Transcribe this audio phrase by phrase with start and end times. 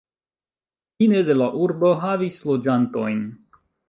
[1.03, 3.21] Fine de la urbo havis loĝantojn.